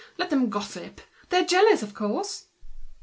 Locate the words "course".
1.93-2.45